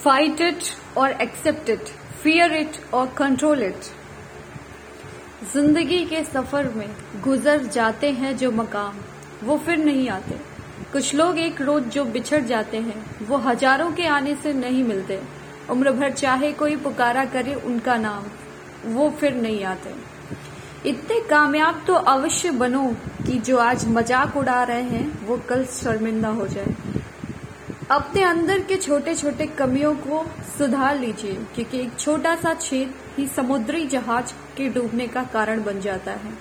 Fight 0.00 0.40
it 0.40 0.76
or 0.94 1.06
accept 1.22 1.68
it, 1.68 1.88
fear 2.22 2.44
it 2.52 2.76
or 2.92 3.06
control 3.20 3.62
it. 3.68 3.88
ज़िंदगी 5.52 6.04
के 6.06 6.22
सफ़र 6.24 6.68
में 6.74 6.88
गुजर 7.24 7.64
जाते 7.66 8.10
हैं 8.12 8.36
जो 8.36 8.50
मकाम 8.52 8.96
वो 9.44 9.56
फिर 9.66 9.78
नहीं 9.78 10.08
आते। 10.10 10.38
कुछ 10.92 11.14
लोग 11.14 11.38
एक 11.38 11.60
रोज 11.60 11.88
जो 11.94 12.04
बिछड़ 12.06 12.42
जाते 12.44 12.76
हैं 12.78 13.26
वो 13.28 13.36
हज़ारों 13.38 13.90
के 13.92 14.06
आने 14.08 14.34
से 14.42 14.52
नहीं 14.52 14.84
मिलते। 14.84 15.20
उम्र 15.70 15.92
भर 15.92 16.12
चाहे 16.12 16.52
कोई 16.52 16.76
पुकारा 16.84 17.24
करे 17.34 17.54
उनका 17.56 17.96
नाम 17.98 18.24
वो 18.94 19.08
फिर 19.20 19.34
नहीं 19.36 19.64
आते। 19.64 19.94
इतने 20.86 21.20
कामयाब 21.30 21.82
तो 21.86 21.94
अवश्य 21.94 22.50
बनो 22.60 22.86
कि 23.26 23.38
जो 23.40 23.58
आज 23.58 23.86
मज़ाक 23.88 24.36
उड़ा 24.36 24.62
रहे 24.62 24.82
हैं 24.84 25.26
वो 25.26 25.40
कल 25.48 25.64
शर्मिंदा 25.72 26.28
हो 26.30 26.46
जाए। 26.48 26.74
अपने 27.90 28.22
अंदर 28.22 28.58
के 28.60 28.76
छोटे 28.76 29.14
छोटे 29.14 29.46
कमियों 29.48 29.94
को 29.96 30.24
सुधार 30.58 30.98
लीजिए, 30.98 31.34
क्योंकि 31.54 31.78
एक 31.80 31.98
छोटा 31.98 32.34
सा 32.36 32.52
छेद 32.54 32.94
ही 33.16 33.26
समुद्री 33.26 33.86
जहाज़ 33.86 34.32
के 34.56 34.68
डूबने 34.68 35.06
का 35.06 35.22
कारण 35.24 35.62
बन 35.64 35.80
जाता 35.80 36.12
है। 36.12 36.32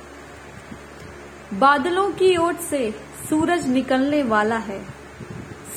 बादलों 1.53 2.09
की 2.11 2.35
ओर 2.37 2.55
से 2.69 2.91
सूरज 3.29 3.67
निकलने 3.67 4.21
वाला 4.23 4.57
है। 4.57 4.81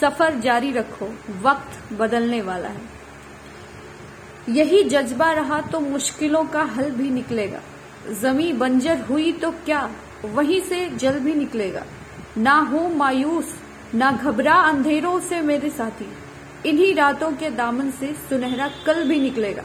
सफ़र 0.01 0.39
जारी 0.41 0.73
रखो, 0.73 1.13
वक्त 1.43 1.93
बदलने 1.93 2.43
वाला 2.43 2.69
है। 2.69 2.89
यही 4.49 4.83
जज्बा 4.85 5.33
रहा 5.33 5.61
तो 5.63 5.81
मुश्किलों 5.81 6.45
का 6.45 6.63
हल 6.63 6.91
भी 6.91 7.11
निकलेगा। 7.11 7.61
जमी 8.23 8.53
बंजर 8.53 9.01
हुई 9.01 9.33
तो 9.33 9.51
क्या, 9.51 9.89
वहीं 10.25 10.61
से 10.61 10.89
जल 10.89 11.19
भी 11.19 11.35
निकलेगा। 11.35 11.85
ना 12.37 12.59
हो 12.63 12.89
मायूस 12.89 13.55
ना 13.95 14.11
घबरा 14.13 14.55
अंधेरों 14.63 15.19
से 15.21 15.41
मेरे 15.43 15.71
साथी। 15.71 16.09
इन्हीं 16.69 16.95
रातों 16.95 17.31
के 17.33 17.51
दामन 17.51 17.91
से 17.91 18.13
सुनहरा 18.29 18.69
कल 18.87 19.03
भी 19.09 19.21
निकलेगा। 19.21 19.63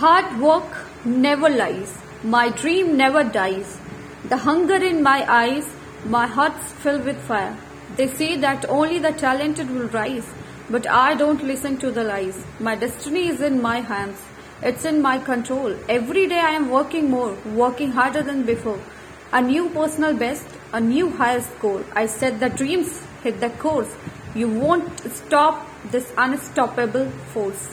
Hard 0.00 0.38
work 0.40 1.06
never 1.06 1.50
lies 1.50 1.88
my 2.26 2.50
dream 2.50 2.94
never 2.96 3.22
dies. 3.30 3.66
The 4.28 4.34
hunger 4.44 4.82
in 4.82 5.02
my 5.02 5.22
eyes 5.32 5.66
my 6.06 6.28
heart 6.28 6.52
fill 6.82 7.00
with 7.02 7.18
fire. 7.28 7.52
They 7.96 8.06
say 8.08 8.36
that 8.38 8.64
only 8.70 8.98
the 9.00 9.16
talented 9.20 9.70
will 9.70 9.88
rise 9.94 10.24
but 10.72 10.86
I 10.86 11.14
don't 11.14 11.42
listen 11.44 11.74
to 11.76 11.90
the 11.90 11.98
lies 12.06 12.44
my 12.62 12.76
destiny 12.76 13.20
is 13.30 13.44
in 13.44 13.60
my 13.60 13.80
hands 13.90 14.28
It's 14.61 14.85
in 14.85 15.01
my 15.01 15.17
control. 15.19 15.75
Every 15.89 16.27
day 16.27 16.39
I 16.39 16.51
am 16.51 16.69
working 16.69 17.09
more, 17.09 17.35
working 17.53 17.91
harder 17.91 18.23
than 18.23 18.43
before. 18.43 18.79
A 19.33 19.41
new 19.41 19.69
personal 19.69 20.13
best, 20.15 20.45
a 20.73 20.79
new 20.79 21.09
higher 21.09 21.41
score. 21.41 21.83
I 21.93 22.05
said 22.05 22.39
the 22.39 22.49
dreams 22.49 23.01
hit 23.23 23.39
the 23.39 23.49
course. 23.49 23.95
You 24.33 24.49
won't 24.49 24.99
stop 25.11 25.65
this 25.91 26.11
unstoppable 26.17 27.09
force. 27.33 27.65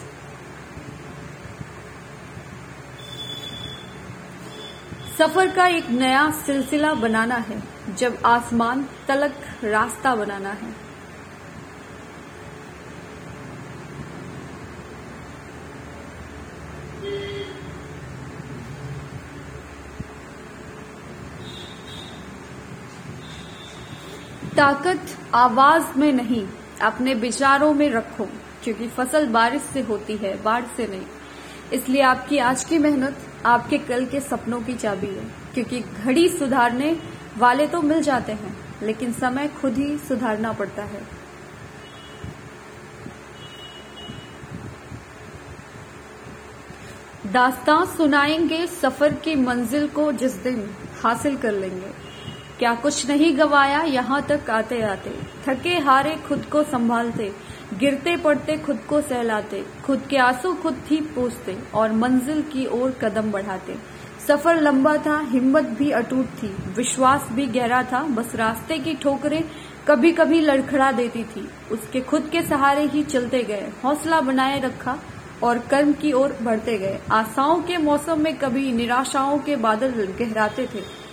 सफर 5.18 5.50
का 5.54 5.66
एक 5.68 5.88
नया 5.90 6.30
सिलसिला 6.44 6.92
बनाना 6.94 7.34
है 7.48 7.62
जब 7.98 8.16
आसमान 8.26 8.88
तलक 9.08 9.34
रास्ता 9.64 10.14
बनाना 10.16 10.52
है 10.60 10.85
ताकत 24.57 25.17
आवाज़ 25.35 25.97
में 25.97 26.11
नहीं, 26.13 26.47
अपने 26.81 27.13
विचारों 27.13 27.73
में 27.73 27.89
रखो, 27.89 28.25
क्योंकि 28.63 28.87
फ़सल 28.87 29.27
बारिश 29.27 29.61
से 29.61 29.81
होती 29.81 30.15
है, 30.17 30.43
बाढ़ 30.43 30.63
से 30.77 30.87
नहीं। 30.87 31.05
इसलिए 31.73 32.01
आपकी 32.01 32.37
आज 32.37 32.63
की 32.63 32.77
मेहनत 32.77 33.17
आपके 33.45 33.77
कल 33.77 34.05
के 34.05 34.19
सपनों 34.19 34.61
की 34.61 34.73
चाबी 34.73 35.07
है, 35.07 35.25
क्योंकि 35.53 35.79
घड़ी 35.79 36.27
सुधारने 36.29 36.95
वाले 37.37 37.67
तो 37.67 37.81
मिल 37.81 38.01
जाते 38.01 38.31
हैं, 38.31 38.55
लेकिन 38.83 39.13
समय 39.13 39.47
खुद 39.61 39.77
ही 39.77 39.97
सुधारना 39.97 40.53
पड़ता 40.53 40.83
है। 40.83 41.01
दास्तां 47.33 47.85
सुनाएँगे 47.85 48.65
सफ़र 48.67 49.13
की 49.13 49.35
मंजिल 49.35 49.87
को 49.87 50.11
जिस 50.11 50.33
दिन 50.33 50.69
हासिल 51.03 51.37
कर 51.37 51.51
लेंगे। 51.51 52.06
क्या 52.59 52.73
कुछ 52.75 53.07
नहीं 53.09 53.37
गवाया, 53.37 53.81
यहाँ 53.81 54.21
तक 54.21 54.49
आते 54.49 54.81
आते। 54.81 55.11
थके 55.45 55.77
हारे 55.79 56.15
खुद 56.27 56.45
को 56.45 56.63
संभालते, 56.63 57.31
गिरते 57.73 58.15
पड़ते 58.17 58.57
खुद 58.57 58.79
को 58.89 59.01
सहलाते, 59.01 59.63
खुद 59.85 60.01
के 60.09 60.17
आँसू 60.17 60.53
खुद 60.53 60.81
ही 60.87 60.99
पूछते 61.15 61.57
और 61.73 61.91
मंजिल 61.91 62.41
की 62.43 62.65
ओर 62.65 62.97
कदम 63.01 63.31
बढ़ाते। 63.31 63.75
सफ़र 64.27 64.61
लंबा 64.61 64.95
था, 64.97 65.19
हिम्मत 65.29 65.65
भी 65.77 65.91
अटूट 65.91 66.25
थी, 66.25 66.55
विश्वास 66.77 67.27
भी 67.31 67.47
गहरा 67.47 67.83
था, 67.83 68.01
बस 68.07 68.35
रास्ते 68.35 68.77
की 68.77 68.93
ठोकरें 68.93 69.43
कभी 69.87 70.11
कभी 70.11 70.39
लड़खड़ा 70.41 70.91
देती 70.91 71.23
थी। 71.23 71.47
उसके 71.71 72.01
खुद 72.01 72.29
के 72.31 72.41
सहारे 72.41 72.85
ही 72.85 73.03
चलते 73.03 73.43
गए, 73.43 73.71
हौसला 73.83 74.21
बनाए 74.21 74.59
रखा 74.59 74.97
और 75.43 75.59
कर्म 75.59 75.93
की 75.93 76.11
ओर 76.11 76.37
बढ़ते 76.41 76.77
गए। 76.77 76.99
आशाओं 77.11 77.61
के 77.61 77.77
मौसम 77.77 78.19
में 78.19 78.37
कभी 78.37 78.71
निराशाओं 78.71 79.37
के 79.39 79.55
बादल 79.55 80.07
गहराते 80.19 80.65
थे। 80.65 81.06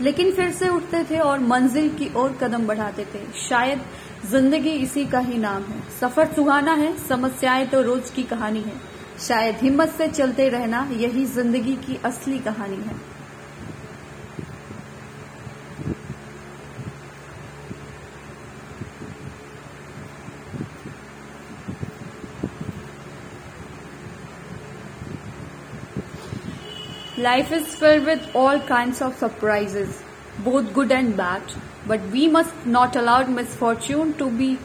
लेकिन 0.00 0.30
फिर 0.32 0.50
से 0.52 0.68
उठते 0.68 1.02
थे 1.04 1.18
और 1.18 1.40
मंजिल 1.40 1.88
की 1.88 2.12
ओर 2.16 2.36
कदम 2.40 2.66
बढ़ाते 2.66 3.04
थे। 3.04 3.20
शायद 3.40 3.80
ज़िंदगी 4.30 4.70
इसी 4.70 5.04
का 5.06 5.18
ही 5.18 5.38
नाम 5.38 5.62
है। 5.62 5.80
सफ़र 6.00 6.32
सुहाना 6.32 6.72
है, 6.74 6.96
समस्याएँ 6.98 7.66
तो 7.66 7.82
रोज 7.82 8.10
की 8.10 8.22
कहानी 8.22 8.60
है। 8.60 8.72
शायद 9.18 9.56
हिम्मत 9.56 9.88
से 9.88 10.08
चलते 10.08 10.48
रहना 10.48 10.88
यही 10.92 11.24
ज़िंदगी 11.26 11.74
की 11.76 11.98
असली 12.04 12.38
कहानी 12.38 12.76
है। 12.76 13.09
Life 27.20 27.52
is 27.52 27.74
filled 27.74 28.06
with 28.06 28.34
all 28.34 28.58
kinds 28.60 29.02
of 29.02 29.14
surprises, 29.18 30.02
both 30.42 30.72
good 30.72 30.90
and 30.90 31.14
bad, 31.14 31.42
but 31.86 32.00
we 32.12 32.28
must 32.28 32.64
not 32.64 32.96
allow 32.96 33.22
misfortune 33.24 34.14
to 34.14 34.30
be 34.30 34.56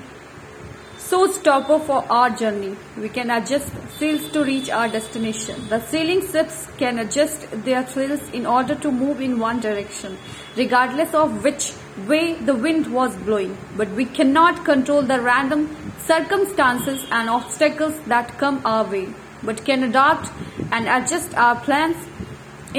so 0.97 1.27
stopper 1.27 1.79
for 1.79 2.05
our 2.09 2.29
journey. 2.29 2.77
We 2.97 3.09
can 3.09 3.29
adjust 3.29 3.73
sails 3.97 4.29
to 4.31 4.45
reach 4.45 4.69
our 4.69 4.87
destination. 4.87 5.67
The 5.67 5.81
sailing 5.89 6.25
ships 6.31 6.69
can 6.77 6.99
adjust 6.99 7.45
their 7.65 7.85
sails 7.87 8.21
in 8.29 8.45
order 8.45 8.75
to 8.75 8.89
move 8.89 9.19
in 9.19 9.37
one 9.37 9.59
direction, 9.59 10.17
regardless 10.55 11.13
of 11.13 11.43
which 11.43 11.73
way 12.07 12.35
the 12.35 12.55
wind 12.55 12.87
was 12.93 13.13
blowing. 13.17 13.57
But 13.75 13.89
we 13.91 14.05
cannot 14.05 14.63
control 14.63 15.01
the 15.01 15.19
random 15.19 15.75
circumstances 16.07 17.05
and 17.11 17.29
obstacles 17.29 17.99
that 18.07 18.37
come 18.37 18.61
our 18.63 18.85
way, 18.85 19.13
but 19.43 19.65
can 19.65 19.83
adapt 19.83 20.31
and 20.71 20.87
adjust 20.87 21.35
our 21.35 21.59
plans 21.59 21.97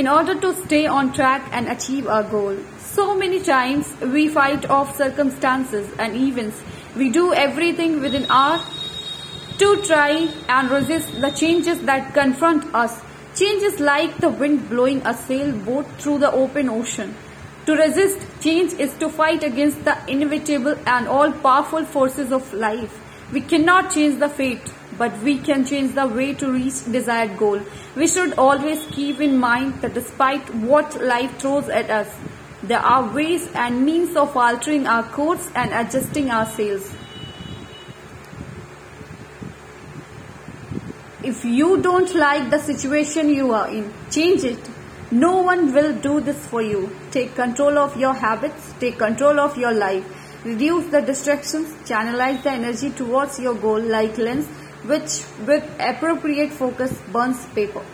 in 0.01 0.07
order 0.07 0.39
to 0.39 0.55
stay 0.55 0.87
on 0.87 1.11
track 1.15 1.49
and 1.53 1.69
achieve 1.69 2.07
our 2.07 2.23
goal. 2.23 2.55
So 2.79 3.15
many 3.17 3.43
times 3.43 3.91
we 4.03 4.29
fight 4.29 4.69
off 4.69 4.95
circumstances 4.95 5.91
and 5.99 6.15
events. 6.15 6.63
We 6.95 7.09
do 7.09 7.33
everything 7.33 8.01
within 8.03 8.27
our 8.31 8.59
to 9.59 9.83
try 9.85 10.29
and 10.51 10.71
resist 10.71 11.19
the 11.23 11.31
changes 11.31 11.81
that 11.87 12.13
confront 12.13 12.75
us. 12.75 13.01
Changes 13.35 13.81
like 13.81 14.19
the 14.19 14.29
wind 14.29 14.69
blowing 14.69 15.01
a 15.07 15.15
sailboat 15.15 15.87
through 15.99 16.19
the 16.19 16.31
open 16.31 16.69
ocean. 16.69 17.15
To 17.65 17.75
resist 17.75 18.19
change 18.43 18.75
is 18.75 18.93
to 18.99 19.09
fight 19.09 19.43
against 19.43 19.83
the 19.87 19.97
inevitable 20.09 20.77
and 20.87 21.09
all 21.09 21.33
powerful 21.33 21.87
forces 21.87 22.33
of 22.33 22.53
life. 22.53 23.01
We 23.33 23.41
cannot 23.41 23.95
change 23.95 24.21
the 24.21 24.29
fate, 24.29 24.73
but 24.99 25.17
we 25.23 25.39
can 25.39 25.65
change 25.65 25.95
the 25.95 26.07
way 26.07 26.35
to 26.35 26.51
reach 26.51 26.85
desired 26.91 27.37
goal. 27.39 27.61
We 27.95 28.07
should 28.07 28.39
always 28.39 28.85
keep 28.87 29.21
in 29.21 29.37
mind 29.39 29.83
that 29.83 29.95
despite 29.95 30.55
what 30.55 31.01
life 31.03 31.39
throws 31.39 31.69
at 31.69 31.91
us, 31.91 32.09
there 32.63 32.81
are 32.81 33.13
ways 33.13 33.49
and 33.55 33.85
means 33.85 34.17
of 34.17 34.37
altering 34.37 34.87
our 34.87 35.03
course 35.03 35.51
and 35.55 35.73
adjusting 35.73 36.31
our 36.31 36.47
sails. 36.47 36.95
If 41.23 41.45
you 41.45 41.83
don't 41.83 42.15
like 42.15 42.51
the 42.51 42.59
situation 42.59 43.31
you 43.31 43.53
are 43.53 43.69
in, 43.69 43.93
change 44.11 44.45
it. 44.45 44.59
No 45.11 45.43
one 45.43 45.73
will 45.73 45.93
do 45.95 46.21
this 46.21 46.47
for 46.47 46.63
you. 46.63 46.97
Take 47.11 47.35
control 47.35 47.79
of 47.79 47.97
your 47.97 48.15
habits, 48.15 48.75
take 48.81 48.99
control 48.99 49.39
of 49.41 49.57
your 49.57 49.73
life. 49.73 50.05
Reduce 50.45 50.87
the 50.87 51.01
distractions, 51.01 51.73
channelize 51.89 52.43
the 52.43 52.51
energy 52.51 52.91
towards 52.91 53.39
your 53.41 53.55
goal 53.55 53.81
like 53.81 54.17
lens 54.19 54.49
which 54.87 55.23
with 55.47 55.65
appropriate 55.79 56.53
focus 56.53 56.93
burns 57.13 57.45
paper. 57.55 57.85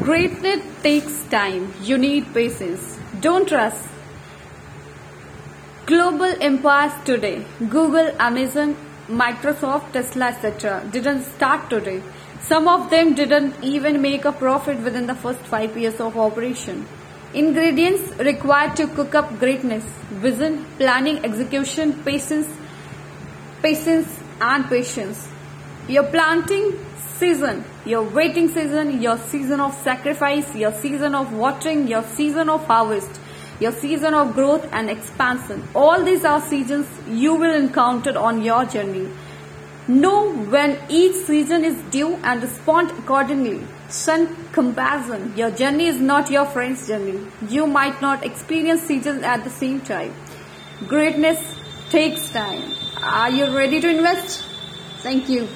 Greatness 0.00 0.62
takes 0.82 1.22
time. 1.30 1.72
You 1.82 1.96
need 1.96 2.32
patience. 2.34 2.98
Don't 3.20 3.50
rush. 3.50 3.78
Global 5.86 6.34
empires 6.40 6.92
today, 7.04 7.44
Google, 7.68 8.10
Amazon, 8.18 8.76
Microsoft, 9.08 9.92
Tesla, 9.92 10.26
etc., 10.28 10.82
didn't 10.90 11.24
start 11.24 11.68
today. 11.70 12.02
Some 12.40 12.68
of 12.68 12.90
them 12.90 13.14
didn't 13.14 13.54
even 13.62 14.00
make 14.02 14.24
a 14.24 14.32
profit 14.32 14.78
within 14.80 15.06
the 15.06 15.14
first 15.14 15.40
five 15.40 15.76
years 15.76 16.00
of 16.00 16.18
operation. 16.18 16.86
Ingredients 17.34 18.16
required 18.18 18.76
to 18.76 18.86
cook 18.86 19.16
up 19.16 19.40
greatness 19.40 19.84
vision, 20.24 20.64
planning, 20.78 21.24
execution, 21.24 21.92
patience, 22.04 22.46
patience, 23.60 24.08
and 24.40 24.64
patience. 24.68 25.26
Your 25.88 26.04
planting 26.04 26.78
season, 27.18 27.64
your 27.84 28.04
waiting 28.04 28.48
season, 28.48 29.02
your 29.02 29.18
season 29.18 29.58
of 29.58 29.74
sacrifice, 29.74 30.54
your 30.54 30.72
season 30.74 31.16
of 31.16 31.32
watering, 31.32 31.88
your 31.88 32.04
season 32.04 32.48
of 32.48 32.64
harvest, 32.66 33.20
your 33.58 33.72
season 33.72 34.14
of 34.14 34.32
growth 34.34 34.68
and 34.72 34.88
expansion. 34.88 35.66
All 35.74 36.04
these 36.04 36.24
are 36.24 36.40
seasons 36.40 36.86
you 37.08 37.34
will 37.34 37.52
encounter 37.52 38.16
on 38.16 38.42
your 38.42 38.64
journey. 38.64 39.08
Know 39.88 40.32
when 40.32 40.78
each 40.88 41.16
season 41.26 41.64
is 41.64 41.74
due 41.90 42.14
and 42.22 42.40
respond 42.42 42.92
accordingly. 42.92 43.66
Shun 43.94 44.22
comparison. 44.52 45.36
Your 45.36 45.50
journey 45.50 45.86
is 45.86 46.00
not 46.00 46.30
your 46.30 46.44
friend's 46.46 46.86
journey. 46.88 47.26
You 47.48 47.66
might 47.66 48.00
not 48.02 48.24
experience 48.24 48.82
seasons 48.82 49.22
at 49.22 49.44
the 49.44 49.50
same 49.50 49.80
time. 49.80 50.12
Greatness 50.88 51.38
takes 51.90 52.32
time. 52.32 52.62
Are 53.02 53.30
you 53.30 53.56
ready 53.56 53.80
to 53.80 53.88
invest? 53.88 54.42
Thank 55.02 55.28
you. 55.28 55.48